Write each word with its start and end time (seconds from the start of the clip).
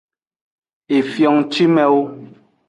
Efio 0.97 1.29
ngcimewo. 1.35 2.01